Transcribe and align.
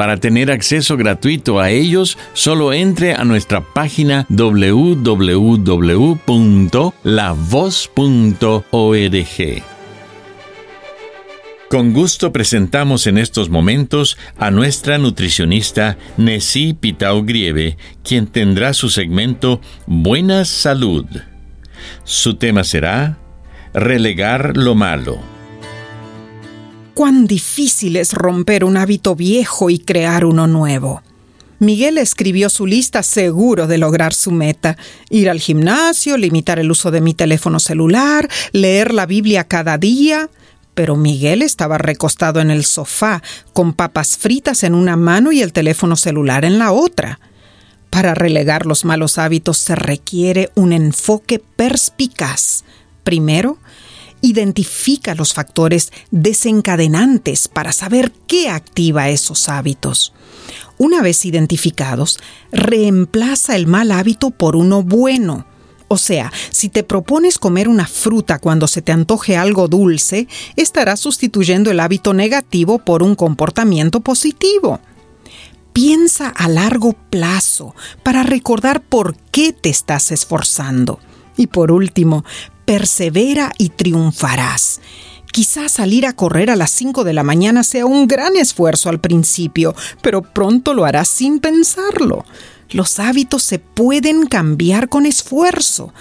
Para 0.00 0.16
tener 0.16 0.50
acceso 0.50 0.96
gratuito 0.96 1.60
a 1.60 1.68
ellos, 1.68 2.16
solo 2.32 2.72
entre 2.72 3.12
a 3.12 3.22
nuestra 3.22 3.60
página 3.60 4.24
www.lavoz.org. 4.30 5.22
Con 11.68 11.92
gusto 11.92 12.32
presentamos 12.32 13.06
en 13.06 13.18
estos 13.18 13.50
momentos 13.50 14.16
a 14.38 14.50
nuestra 14.50 14.96
nutricionista 14.96 15.98
Nessie 16.16 16.72
Pitao 16.72 17.22
Grieve, 17.22 17.76
quien 18.02 18.26
tendrá 18.26 18.72
su 18.72 18.88
segmento 18.88 19.60
Buena 19.86 20.46
Salud. 20.46 21.04
Su 22.04 22.36
tema 22.36 22.64
será 22.64 23.18
Relegar 23.74 24.56
lo 24.56 24.74
malo 24.74 25.39
cuán 27.00 27.26
difícil 27.26 27.96
es 27.96 28.12
romper 28.12 28.62
un 28.62 28.76
hábito 28.76 29.16
viejo 29.16 29.70
y 29.70 29.78
crear 29.78 30.26
uno 30.26 30.46
nuevo. 30.46 31.00
Miguel 31.58 31.96
escribió 31.96 32.50
su 32.50 32.66
lista 32.66 33.02
seguro 33.02 33.66
de 33.66 33.78
lograr 33.78 34.12
su 34.12 34.32
meta, 34.32 34.76
ir 35.08 35.30
al 35.30 35.40
gimnasio, 35.40 36.18
limitar 36.18 36.58
el 36.58 36.70
uso 36.70 36.90
de 36.90 37.00
mi 37.00 37.14
teléfono 37.14 37.58
celular, 37.58 38.28
leer 38.52 38.92
la 38.92 39.06
Biblia 39.06 39.44
cada 39.44 39.78
día, 39.78 40.28
pero 40.74 40.94
Miguel 40.94 41.40
estaba 41.40 41.78
recostado 41.78 42.38
en 42.38 42.50
el 42.50 42.66
sofá, 42.66 43.22
con 43.54 43.72
papas 43.72 44.18
fritas 44.18 44.62
en 44.62 44.74
una 44.74 44.96
mano 44.96 45.32
y 45.32 45.40
el 45.40 45.54
teléfono 45.54 45.96
celular 45.96 46.44
en 46.44 46.58
la 46.58 46.70
otra. 46.70 47.18
Para 47.88 48.12
relegar 48.12 48.66
los 48.66 48.84
malos 48.84 49.16
hábitos 49.16 49.56
se 49.56 49.74
requiere 49.74 50.50
un 50.54 50.74
enfoque 50.74 51.42
perspicaz. 51.56 52.62
Primero, 53.04 53.56
identifica 54.20 55.14
los 55.14 55.32
factores 55.32 55.92
desencadenantes 56.10 57.48
para 57.48 57.72
saber 57.72 58.12
qué 58.26 58.48
activa 58.48 59.08
esos 59.08 59.48
hábitos. 59.48 60.12
Una 60.78 61.02
vez 61.02 61.24
identificados, 61.24 62.18
reemplaza 62.52 63.56
el 63.56 63.66
mal 63.66 63.92
hábito 63.92 64.30
por 64.30 64.56
uno 64.56 64.82
bueno. 64.82 65.46
O 65.88 65.98
sea, 65.98 66.32
si 66.50 66.68
te 66.68 66.84
propones 66.84 67.38
comer 67.38 67.68
una 67.68 67.86
fruta 67.86 68.38
cuando 68.38 68.66
se 68.68 68.80
te 68.80 68.92
antoje 68.92 69.36
algo 69.36 69.68
dulce, 69.68 70.28
estarás 70.56 71.00
sustituyendo 71.00 71.70
el 71.70 71.80
hábito 71.80 72.14
negativo 72.14 72.78
por 72.78 73.02
un 73.02 73.16
comportamiento 73.16 74.00
positivo. 74.00 74.80
Piensa 75.72 76.28
a 76.28 76.48
largo 76.48 76.92
plazo 76.92 77.74
para 78.02 78.22
recordar 78.22 78.82
por 78.82 79.16
qué 79.32 79.52
te 79.52 79.68
estás 79.68 80.12
esforzando. 80.12 81.00
Y 81.36 81.46
por 81.46 81.72
último, 81.72 82.24
persevera 82.70 83.50
y 83.58 83.70
triunfarás. 83.70 84.80
Quizás 85.32 85.72
salir 85.72 86.06
a 86.06 86.12
correr 86.12 86.50
a 86.50 86.54
las 86.54 86.70
5 86.70 87.02
de 87.02 87.12
la 87.12 87.24
mañana 87.24 87.64
sea 87.64 87.84
un 87.84 88.06
gran 88.06 88.36
esfuerzo 88.36 88.88
al 88.88 89.00
principio, 89.00 89.74
pero 90.02 90.22
pronto 90.22 90.72
lo 90.72 90.84
harás 90.84 91.08
sin 91.08 91.40
pensarlo. 91.40 92.24
Los 92.70 93.00
hábitos 93.00 93.42
se 93.42 93.58
pueden 93.58 94.26
cambiar 94.26 94.88
con 94.88 95.04
esfuerzo, 95.04 95.92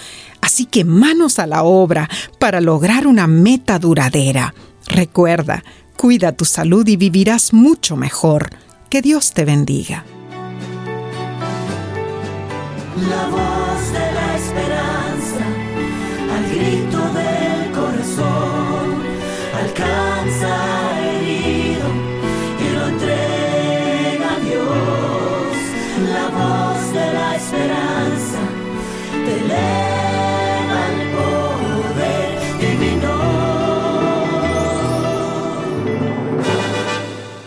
así 0.42 0.66
que 0.66 0.86
manos 0.86 1.40
a 1.40 1.48
la 1.48 1.64
obra 1.64 2.08
para 2.38 2.62
lograr 2.62 3.08
una 3.08 3.26
meta 3.26 3.80
duradera. 3.80 4.54
Recuerda, 4.86 5.64
cuida 5.98 6.34
tu 6.34 6.46
salud 6.46 6.88
y 6.88 6.98
vivirás 6.98 7.52
mucho 7.52 7.96
mejor. 7.96 8.52
Que 8.92 9.02
Dios 9.02 9.34
te 9.34 9.44
bendiga. 9.44 10.06
La 13.10 13.28
voz 13.28 13.92
de 13.92 14.12
la 14.14 14.36
esperanza 14.38 15.09
grito 16.50 16.98
del 17.14 17.72
corazón 17.72 19.04
alcanza 19.62 20.54
herido 21.02 21.88
y 22.60 22.76
lo 22.76 22.88
entrega 22.88 24.36
a 24.36 24.40
Dios. 24.40 25.58
La 26.12 26.28
voz 26.30 26.94
de 26.94 27.14
la 27.14 27.36
esperanza 27.36 28.42
te 29.26 29.34
eleva 29.46 30.80
el 30.92 31.00
poder 31.18 32.32
divino. 32.60 33.16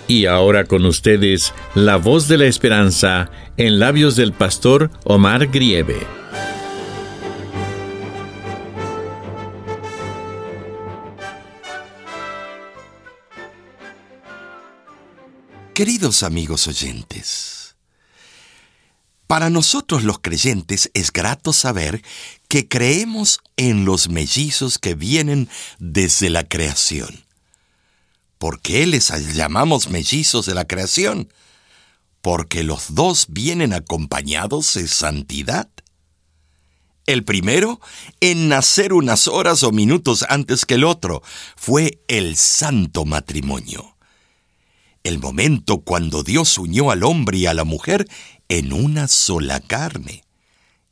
Y 0.06 0.26
ahora 0.26 0.64
con 0.64 0.84
ustedes, 0.84 1.54
la 1.74 1.96
voz 1.96 2.28
de 2.28 2.38
la 2.38 2.46
esperanza 2.46 3.30
en 3.56 3.78
labios 3.78 4.16
del 4.16 4.32
pastor 4.32 4.90
Omar 5.04 5.48
Grieve. 5.48 6.21
Queridos 15.74 16.22
amigos 16.22 16.66
oyentes, 16.66 17.76
para 19.26 19.48
nosotros 19.48 20.04
los 20.04 20.18
creyentes 20.18 20.90
es 20.92 21.10
grato 21.10 21.54
saber 21.54 22.02
que 22.46 22.68
creemos 22.68 23.40
en 23.56 23.86
los 23.86 24.10
mellizos 24.10 24.76
que 24.76 24.94
vienen 24.94 25.48
desde 25.78 26.28
la 26.28 26.46
creación. 26.46 27.24
¿Por 28.36 28.60
qué 28.60 28.86
les 28.86 29.08
llamamos 29.34 29.88
mellizos 29.88 30.44
de 30.44 30.54
la 30.54 30.66
creación? 30.66 31.32
Porque 32.20 32.64
los 32.64 32.94
dos 32.94 33.28
vienen 33.30 33.72
acompañados 33.72 34.74
de 34.74 34.86
santidad. 34.86 35.70
El 37.06 37.24
primero 37.24 37.80
en 38.20 38.50
nacer 38.50 38.92
unas 38.92 39.26
horas 39.26 39.62
o 39.62 39.72
minutos 39.72 40.26
antes 40.28 40.66
que 40.66 40.74
el 40.74 40.84
otro 40.84 41.22
fue 41.56 42.02
el 42.08 42.36
santo 42.36 43.06
matrimonio 43.06 43.91
el 45.04 45.18
momento 45.18 45.80
cuando 45.80 46.22
Dios 46.22 46.58
unió 46.58 46.90
al 46.90 47.02
hombre 47.02 47.38
y 47.38 47.46
a 47.46 47.54
la 47.54 47.64
mujer 47.64 48.08
en 48.48 48.72
una 48.72 49.08
sola 49.08 49.60
carne. 49.60 50.24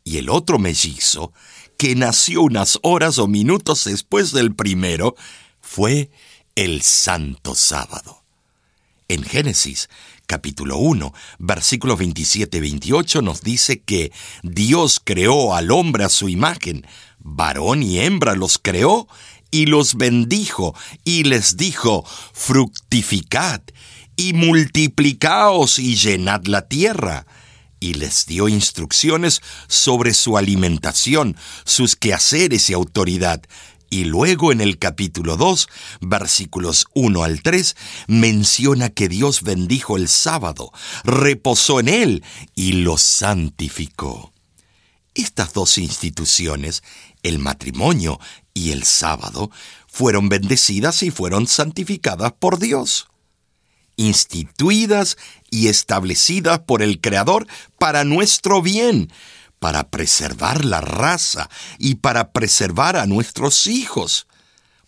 Y 0.05 0.19
el 0.19 0.31
otro 0.31 0.59
mellizo, 0.59 1.33
que 1.77 1.95
nació 1.95 2.43
unas 2.43 2.79
horas 2.83 3.19
o 3.19 3.27
minutos 3.27 3.85
después 3.85 4.33
del 4.33 4.55
primero, 4.55 5.15
fue 5.61 6.11
el 6.55 6.83
Santo 6.83 7.55
Sábado. 7.55 8.25
En 9.09 9.23
Génesis 9.23 9.89
capítulo 10.27 10.79
1, 10.79 11.13
versículos 11.41 11.99
27 11.99 12.57
y 12.57 12.61
28 12.61 13.21
nos 13.21 13.43
dice 13.43 13.83
que 13.83 14.13
Dios 14.45 15.01
creó 15.03 15.55
al 15.55 15.73
hombre 15.73 16.05
a 16.05 16.09
su 16.09 16.29
imagen, 16.29 16.87
varón 17.19 17.83
y 17.83 17.99
hembra 17.99 18.37
los 18.37 18.59
creó, 18.59 19.09
y 19.51 19.67
los 19.67 19.97
bendijo, 19.97 20.77
y 21.03 21.25
les 21.25 21.57
dijo, 21.57 22.05
fructificad 22.33 23.61
y 24.21 24.35
multiplicaos 24.35 25.79
y 25.79 25.97
llenad 25.97 26.45
la 26.45 26.69
tierra. 26.69 27.27
Y 27.81 27.95
les 27.95 28.27
dio 28.27 28.49
instrucciones 28.49 29.41
sobre 29.67 30.13
su 30.13 30.37
alimentación, 30.37 31.39
sus 31.65 31.97
quehaceres 31.97 32.69
y 32.69 32.75
autoridad. 32.75 33.41
Y 33.89 34.05
luego 34.05 34.53
en 34.53 34.61
el 34.61 34.79
capítulo 34.79 35.39
2, 35.39 35.69
versículos 36.03 36.87
1 36.93 37.25
al 37.25 37.41
3, 37.41 37.77
menciona 38.09 38.91
que 38.91 39.09
Dios 39.09 39.41
bendijo 39.41 39.97
el 39.97 40.07
sábado, 40.07 40.71
reposó 41.03 41.81
en 41.81 41.89
él 41.89 42.25
y 42.55 42.73
lo 42.73 42.99
santificó. 42.99 44.35
Estas 45.15 45.55
dos 45.55 45.79
instituciones, 45.79 46.83
el 47.23 47.39
matrimonio 47.39 48.21
y 48.53 48.73
el 48.73 48.85
sábado, 48.85 49.51
fueron 49.89 50.29
bendecidas 50.29 51.03
y 51.03 51.11
fueron 51.11 51.47
santificadas 51.47 52.33
por 52.39 52.59
Dios. 52.59 53.10
Instituidas 54.01 55.19
y 55.51 55.69
establecidas 55.69 56.61
por 56.61 56.83
el 56.83 57.01
Creador 57.01 57.47
para 57.79 58.05
nuestro 58.05 58.63
bien, 58.63 59.13
para 59.59 59.91
preservar 59.91 60.65
la 60.65 60.81
raza 60.81 61.51
y 61.79 61.97
para 61.97 62.33
preservar 62.33 62.97
a 62.97 63.07
nuestros 63.07 63.67
hijos. 63.67 64.27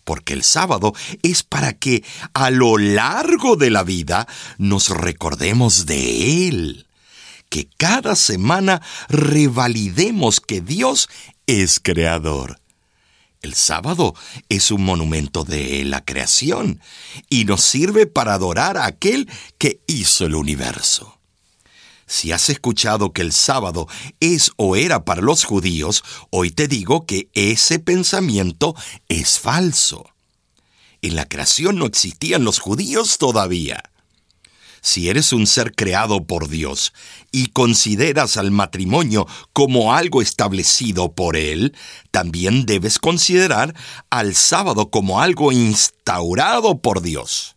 Porque 0.03 0.33
el 0.33 0.43
sábado 0.43 0.93
es 1.21 1.43
para 1.43 1.73
que 1.73 2.03
a 2.33 2.49
lo 2.49 2.77
largo 2.77 3.55
de 3.55 3.69
la 3.69 3.83
vida 3.83 4.27
nos 4.57 4.89
recordemos 4.89 5.85
de 5.85 6.47
Él. 6.47 6.87
Que 7.49 7.69
cada 7.77 8.15
semana 8.15 8.81
revalidemos 9.09 10.41
que 10.41 10.59
Dios 10.59 11.07
es 11.45 11.79
creador. 11.79 12.62
El 13.43 13.55
sábado 13.55 14.15
es 14.47 14.71
un 14.71 14.85
monumento 14.85 15.43
de 15.43 15.83
la 15.83 16.05
creación 16.05 16.79
y 17.29 17.43
nos 17.43 17.61
sirve 17.61 18.07
para 18.07 18.33
adorar 18.33 18.77
a 18.77 18.85
aquel 18.85 19.29
que 19.57 19.81
hizo 19.85 20.25
el 20.25 20.35
universo. 20.35 21.19
Si 22.07 22.31
has 22.31 22.49
escuchado 22.49 23.11
que 23.11 23.21
el 23.21 23.33
sábado 23.33 23.89
es 24.21 24.51
o 24.55 24.77
era 24.77 25.03
para 25.03 25.21
los 25.21 25.43
judíos, 25.43 26.05
hoy 26.29 26.51
te 26.51 26.69
digo 26.69 27.05
que 27.05 27.27
ese 27.33 27.79
pensamiento 27.79 28.75
es 29.09 29.39
falso. 29.39 30.09
En 31.01 31.17
la 31.17 31.25
creación 31.25 31.75
no 31.77 31.85
existían 31.85 32.45
los 32.45 32.59
judíos 32.59 33.17
todavía. 33.17 33.83
Si 34.83 35.07
eres 35.09 35.31
un 35.31 35.47
ser 35.47 35.73
creado 35.73 36.27
por 36.27 36.49
Dios 36.49 36.91
y 37.31 37.47
consideras 37.47 38.35
al 38.35 38.51
matrimonio 38.51 39.25
como 39.53 39.93
algo 39.93 40.21
establecido 40.21 41.13
por 41.13 41.37
Él, 41.37 41.73
también 42.11 42.65
debes 42.65 42.99
considerar 42.99 43.73
al 44.09 44.35
sábado 44.35 44.91
como 44.91 45.21
algo 45.21 45.53
instaurado 45.53 46.81
por 46.81 47.01
Dios. 47.01 47.52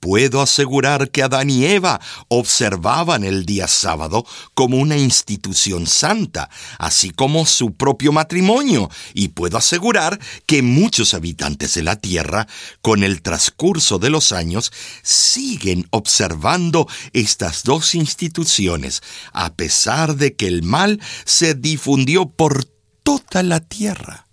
Puedo 0.00 0.40
asegurar 0.40 1.10
que 1.10 1.22
Adán 1.22 1.50
y 1.50 1.64
Eva 1.64 2.00
observaban 2.28 3.24
el 3.24 3.46
día 3.46 3.66
sábado 3.66 4.24
como 4.54 4.76
una 4.76 4.96
institución 4.96 5.86
santa, 5.86 6.50
así 6.78 7.10
como 7.10 7.46
su 7.46 7.74
propio 7.74 8.12
matrimonio, 8.12 8.90
y 9.14 9.28
puedo 9.28 9.56
asegurar 9.56 10.20
que 10.46 10.62
muchos 10.62 11.14
habitantes 11.14 11.74
de 11.74 11.82
la 11.82 11.96
tierra, 11.96 12.46
con 12.82 13.04
el 13.04 13.22
transcurso 13.22 13.98
de 13.98 14.10
los 14.10 14.32
años, 14.32 14.70
siguen 15.02 15.86
observando 15.90 16.86
estas 17.12 17.62
dos 17.62 17.94
instituciones, 17.94 19.02
a 19.32 19.54
pesar 19.54 20.16
de 20.16 20.36
que 20.36 20.46
el 20.46 20.62
mal 20.62 21.00
se 21.24 21.54
difundió 21.54 22.26
por 22.26 22.64
toda 23.02 23.42
la 23.42 23.60
tierra. 23.60 24.26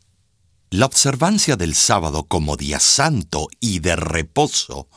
La 0.70 0.88
observancia 0.88 1.56
del 1.56 1.76
sábado 1.76 2.24
como 2.24 2.58
día 2.58 2.80
santo 2.80 3.48
y 3.60 3.80
de 3.80 3.96
reposo 3.96 4.88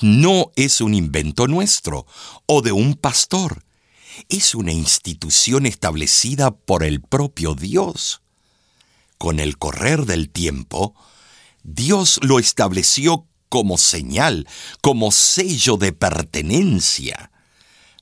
no 0.00 0.52
es 0.56 0.80
un 0.80 0.94
invento 0.94 1.46
nuestro 1.46 2.06
o 2.46 2.62
de 2.62 2.72
un 2.72 2.94
pastor. 2.94 3.64
Es 4.28 4.54
una 4.54 4.72
institución 4.72 5.66
establecida 5.66 6.50
por 6.50 6.84
el 6.84 7.00
propio 7.00 7.54
Dios. 7.54 8.22
Con 9.18 9.40
el 9.40 9.58
correr 9.58 10.06
del 10.06 10.30
tiempo, 10.30 10.94
Dios 11.62 12.20
lo 12.22 12.38
estableció 12.38 13.26
como 13.48 13.78
señal, 13.78 14.46
como 14.80 15.10
sello 15.12 15.76
de 15.76 15.92
pertenencia. 15.92 17.30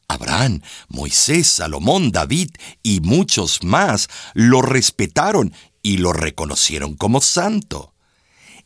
Abraham, 0.09 0.63
Moisés, 0.89 1.47
Salomón, 1.47 2.13
David 2.13 2.51
y 2.83 3.01
muchos 3.01 3.63
más 3.63 4.09
lo 4.35 4.63
respetaron 4.63 5.55
y 5.83 5.99
lo 5.99 6.13
reconocieron 6.13 6.95
como 6.95 7.21
santo. 7.21 7.94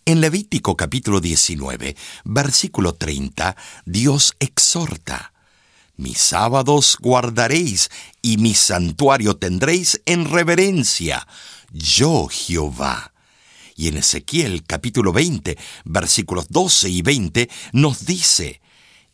En 0.09 0.23
Levítico 0.23 0.75
capítulo 0.75 1.21
19, 1.21 1.95
versículo 2.25 2.95
30, 2.95 3.55
Dios 3.85 4.35
exhorta, 4.41 5.35
Mis 5.99 6.17
sábados 6.17 6.97
guardaréis 6.99 7.91
y 8.23 8.39
mi 8.39 8.55
santuario 8.55 9.37
tendréis 9.37 10.01
en 10.07 10.25
reverencia, 10.25 11.29
yo 11.71 12.27
Jehová. 12.29 13.13
Y 13.77 13.89
en 13.89 13.99
Ezequiel 13.99 14.65
capítulo 14.67 15.13
20, 15.13 15.59
versículos 15.85 16.47
12 16.49 16.89
y 16.89 17.03
20, 17.03 17.51
nos 17.73 18.07
dice, 18.07 18.63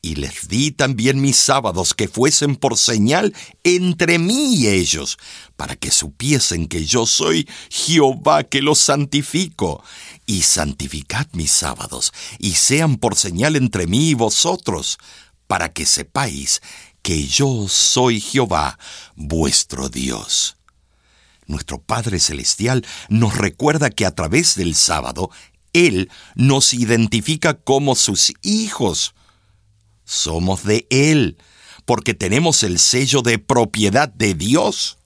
y 0.05 0.17
les 0.17 0.49
di 0.49 0.71
también 0.71 1.23
mis 1.23 1.39
sábados 1.39 1.95
que 1.95 2.09
fuesen 2.09 2.57
por 2.57 2.77
señal 2.77 3.35
entre 3.63 4.19
mí 4.19 4.55
y 4.55 4.69
ellos, 4.69 5.17
para 5.57 5.77
que 5.77 5.91
supiesen 5.91 6.69
que 6.69 6.85
yo 6.85 7.07
soy 7.07 7.49
Jehová 7.71 8.45
que 8.45 8.61
los 8.61 8.79
santifico. 8.79 9.83
Y 10.27 10.43
santificad 10.43 11.27
mis 11.33 11.53
sábados, 11.53 12.13
y 12.39 12.53
sean 12.53 12.99
por 12.99 13.17
señal 13.17 13.57
entre 13.57 13.87
mí 13.87 14.11
y 14.11 14.15
vosotros, 14.15 14.99
para 15.47 15.73
que 15.73 15.87
sepáis 15.87 16.61
que 17.01 17.27
yo 17.27 17.67
soy 17.67 18.21
Jehová, 18.21 18.79
vuestro 19.17 19.89
Dios. 19.89 20.59
Nuestro 21.47 21.81
Padre 21.81 22.21
Celestial 22.21 22.85
nos 23.09 23.39
recuerda 23.39 23.89
que 23.89 24.05
a 24.05 24.15
través 24.15 24.55
del 24.55 24.75
sábado, 24.75 25.31
Él 25.73 26.11
nos 26.35 26.75
identifica 26.75 27.55
como 27.55 27.95
sus 27.95 28.35
hijos, 28.43 29.15
somos 30.05 30.65
de 30.65 30.87
Él, 30.91 31.37
porque 31.85 32.15
tenemos 32.15 32.63
el 32.63 32.79
sello 32.79 33.23
de 33.23 33.39
propiedad 33.39 34.09
de 34.09 34.35
Dios. 34.35 34.99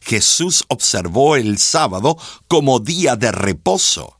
Jesús 0.00 0.64
observó 0.68 1.36
el 1.36 1.58
sábado 1.58 2.16
como 2.48 2.80
día 2.80 3.16
de 3.16 3.32
reposo. 3.32 4.18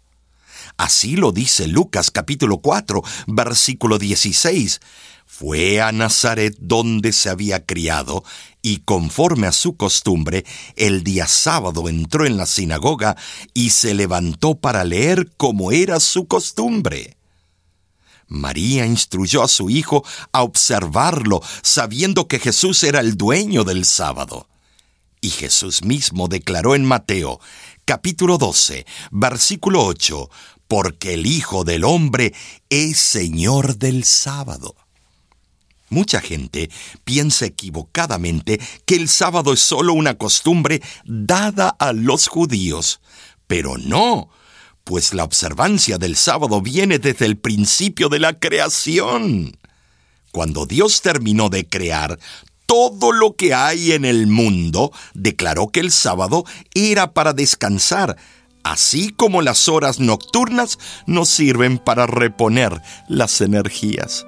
Así 0.76 1.16
lo 1.16 1.32
dice 1.32 1.66
Lucas 1.66 2.10
capítulo 2.10 2.58
4, 2.58 3.02
versículo 3.26 3.98
16. 3.98 4.80
Fue 5.26 5.80
a 5.80 5.92
Nazaret 5.92 6.56
donde 6.58 7.12
se 7.12 7.30
había 7.30 7.64
criado, 7.64 8.24
y 8.62 8.78
conforme 8.78 9.46
a 9.46 9.52
su 9.52 9.76
costumbre, 9.76 10.44
el 10.76 11.02
día 11.02 11.26
sábado 11.26 11.88
entró 11.88 12.26
en 12.26 12.36
la 12.36 12.46
sinagoga 12.46 13.16
y 13.54 13.70
se 13.70 13.94
levantó 13.94 14.54
para 14.56 14.84
leer 14.84 15.30
como 15.36 15.72
era 15.72 16.00
su 16.00 16.26
costumbre. 16.26 17.16
María 18.30 18.86
instruyó 18.86 19.42
a 19.42 19.48
su 19.48 19.68
hijo 19.68 20.04
a 20.32 20.42
observarlo, 20.42 21.42
sabiendo 21.62 22.28
que 22.28 22.38
Jesús 22.38 22.82
era 22.84 23.00
el 23.00 23.16
dueño 23.16 23.64
del 23.64 23.84
sábado. 23.84 24.46
Y 25.20 25.30
Jesús 25.30 25.84
mismo 25.84 26.28
declaró 26.28 26.74
en 26.74 26.84
Mateo, 26.84 27.40
capítulo 27.84 28.38
12, 28.38 28.86
versículo 29.10 29.84
8, 29.84 30.30
porque 30.68 31.14
el 31.14 31.26
Hijo 31.26 31.64
del 31.64 31.84
Hombre 31.84 32.32
es 32.70 32.98
Señor 32.98 33.76
del 33.76 34.04
sábado. 34.04 34.76
Mucha 35.88 36.20
gente 36.20 36.70
piensa 37.02 37.46
equivocadamente 37.46 38.60
que 38.86 38.94
el 38.94 39.08
sábado 39.08 39.52
es 39.52 39.60
solo 39.60 39.92
una 39.92 40.16
costumbre 40.16 40.80
dada 41.04 41.68
a 41.68 41.92
los 41.92 42.28
judíos, 42.28 43.00
pero 43.48 43.76
no, 43.76 44.30
pues 44.90 45.14
la 45.14 45.22
observancia 45.22 45.98
del 45.98 46.16
sábado 46.16 46.60
viene 46.60 46.98
desde 46.98 47.24
el 47.24 47.38
principio 47.38 48.08
de 48.08 48.18
la 48.18 48.40
creación. 48.40 49.56
Cuando 50.32 50.66
Dios 50.66 51.00
terminó 51.00 51.48
de 51.48 51.64
crear 51.64 52.18
todo 52.66 53.12
lo 53.12 53.36
que 53.36 53.54
hay 53.54 53.92
en 53.92 54.04
el 54.04 54.26
mundo, 54.26 54.90
declaró 55.14 55.68
que 55.68 55.78
el 55.78 55.92
sábado 55.92 56.44
era 56.74 57.12
para 57.12 57.32
descansar, 57.32 58.16
así 58.64 59.10
como 59.12 59.42
las 59.42 59.68
horas 59.68 60.00
nocturnas 60.00 60.76
nos 61.06 61.28
sirven 61.28 61.78
para 61.78 62.08
reponer 62.08 62.82
las 63.06 63.40
energías. 63.42 64.26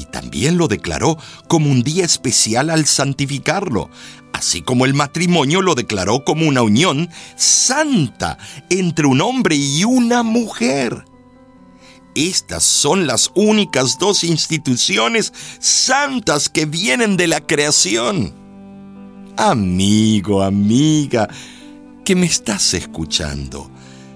Y 0.00 0.06
también 0.06 0.56
lo 0.56 0.66
declaró 0.66 1.18
como 1.46 1.70
un 1.70 1.82
día 1.82 2.06
especial 2.06 2.70
al 2.70 2.86
santificarlo, 2.86 3.90
así 4.32 4.62
como 4.62 4.86
el 4.86 4.94
matrimonio 4.94 5.60
lo 5.60 5.74
declaró 5.74 6.24
como 6.24 6.48
una 6.48 6.62
unión 6.62 7.10
santa 7.36 8.38
entre 8.70 9.04
un 9.04 9.20
hombre 9.20 9.56
y 9.56 9.84
una 9.84 10.22
mujer. 10.22 11.04
Estas 12.14 12.64
son 12.64 13.06
las 13.06 13.30
únicas 13.34 13.98
dos 13.98 14.24
instituciones 14.24 15.34
santas 15.58 16.48
que 16.48 16.64
vienen 16.64 17.18
de 17.18 17.26
la 17.26 17.42
creación. 17.42 18.34
Amigo, 19.36 20.42
amiga, 20.42 21.28
que 22.06 22.14
me 22.14 22.24
estás 22.24 22.72
escuchando, 22.72 23.69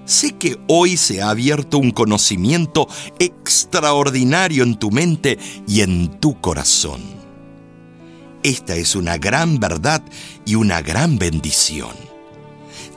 sé 0.05 0.35
que 0.35 0.57
hoy 0.67 0.97
se 0.97 1.21
ha 1.21 1.29
abierto 1.29 1.77
un 1.77 1.91
conocimiento 1.91 2.87
extraordinario 3.19 4.63
en 4.63 4.77
tu 4.77 4.91
mente 4.91 5.37
y 5.67 5.81
en 5.81 6.19
tu 6.19 6.39
corazón. 6.39 7.01
Esta 8.43 8.75
es 8.75 8.95
una 8.95 9.17
gran 9.17 9.59
verdad 9.59 10.03
y 10.45 10.55
una 10.55 10.81
gran 10.81 11.17
bendición. 11.17 11.95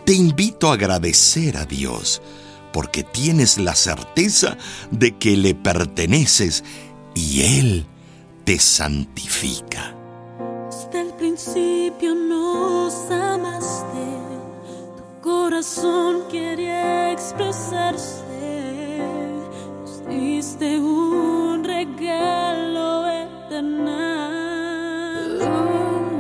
Te 0.05 0.12
invito 0.12 0.71
a 0.71 0.75
agradecer 0.75 1.57
a 1.57 1.65
Dios 1.65 2.21
porque 2.73 3.03
tienes 3.03 3.59
la 3.59 3.75
certeza 3.75 4.57
de 4.91 5.17
que 5.17 5.37
le 5.37 5.55
perteneces 5.55 6.65
y 7.15 7.43
Él 7.43 7.87
te 8.45 8.59
santifica. 8.59 9.95
Desde 10.71 11.00
el 11.00 11.15
principio 11.15 12.15
nos 12.15 12.95
amaste, 13.11 14.38
corazón 15.28 16.23
quería 16.30 17.12
expresarse. 17.12 18.23
Nos 19.80 20.06
diste 20.08 20.80
un 20.80 21.62
regalo 21.64 23.06
eterno. 23.08 23.99
Oh, 25.42 26.16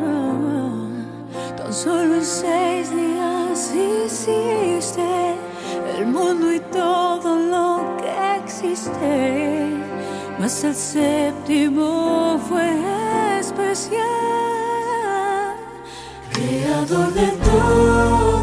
tan 1.56 1.72
solo 1.72 2.16
en 2.16 2.24
seis 2.24 2.90
días 2.90 3.72
hiciste 3.74 5.36
el 5.96 6.06
mundo 6.06 6.52
y 6.52 6.60
todo 6.60 7.30
lo 7.54 7.96
que 8.00 8.12
existe. 8.42 9.12
Mas 10.38 10.64
el 10.64 10.74
séptimo 10.74 12.38
fue 12.48 12.70
especial, 13.40 14.04
creador 16.32 17.12
de 17.14 17.28
todo 17.48 18.37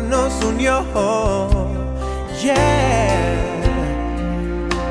nos 0.00 0.32
unió. 0.44 0.84
Yeah. 2.42 3.18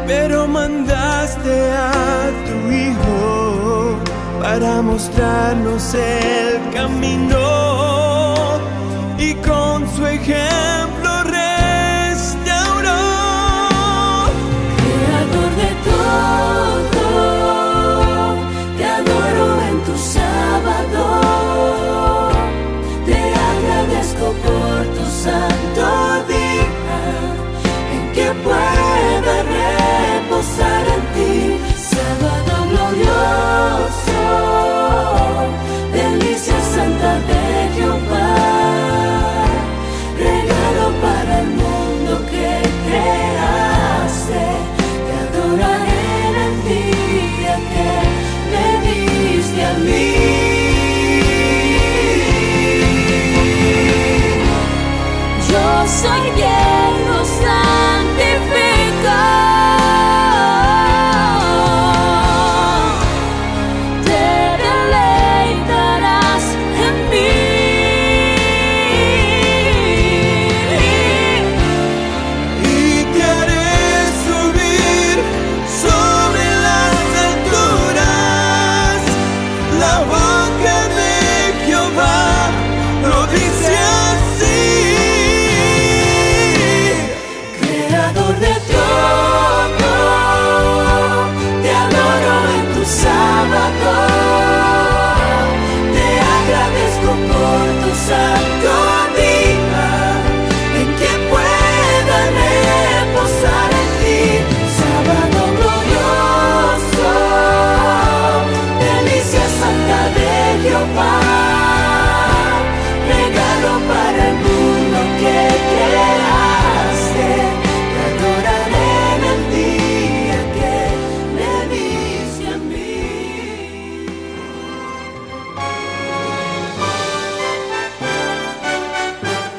Pero 0.05 0.47
mandaste 0.47 1.71
a 1.71 2.29
tu 2.45 2.71
hijo 2.71 3.97
para 4.41 4.81
mostrarnos 4.81 5.93
el 5.93 6.59
camino 6.73 7.37
y 9.17 9.33
con 9.35 9.87
su 9.95 10.05
ejemplo 10.05 10.96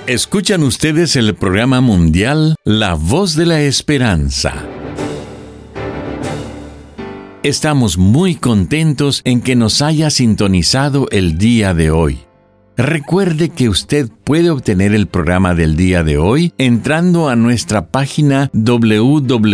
Escuchan 0.08 0.62
ustedes 0.62 1.14
el 1.16 1.34
programa 1.34 1.82
mundial 1.82 2.56
La 2.64 2.94
Voz 2.94 3.36
de 3.36 3.44
la 3.44 3.60
Esperanza. 3.60 4.54
Estamos 7.42 7.98
muy 7.98 8.34
contentos 8.34 9.20
en 9.26 9.42
que 9.42 9.54
nos 9.54 9.82
haya 9.82 10.08
sintonizado 10.08 11.08
el 11.10 11.36
día 11.36 11.74
de 11.74 11.90
hoy. 11.90 12.20
Recuerde 12.78 13.50
que 13.50 13.68
usted 13.68 14.08
puede 14.24 14.48
obtener 14.48 14.94
el 14.94 15.08
programa 15.08 15.54
del 15.54 15.76
día 15.76 16.02
de 16.02 16.16
hoy 16.16 16.54
entrando 16.56 17.28
a 17.28 17.36
nuestra 17.36 17.88
página 17.88 18.48
www.lavoz.org. 18.54 19.52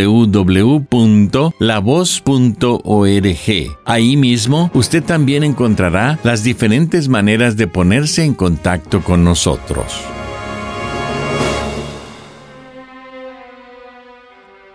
Ahí 3.87 4.17
mismo 4.17 4.71
usted 4.73 5.03
también 5.03 5.43
encontrará 5.43 6.21
las 6.23 6.45
diferentes 6.45 7.09
maneras 7.09 7.57
de 7.57 7.67
ponerse 7.67 8.23
en 8.23 8.35
contacto 8.35 9.01
con 9.03 9.25
nosotros. 9.25 10.15